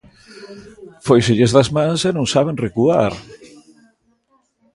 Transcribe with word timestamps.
Fóiselles 1.05 1.51
das 1.55 1.69
mans 1.75 2.01
e 2.09 2.11
non 2.13 2.25
saben 2.33 2.61
recuar. 2.65 3.13